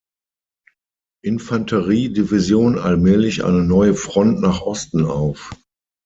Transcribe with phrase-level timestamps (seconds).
[1.23, 5.51] Infanterie-Division allmählich eine neue Front nach Osten auf.